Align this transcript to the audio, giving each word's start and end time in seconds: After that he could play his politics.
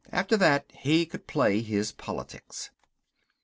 After 0.11 0.35
that 0.37 0.65
he 0.73 1.05
could 1.05 1.27
play 1.27 1.61
his 1.61 1.91
politics. 1.91 2.71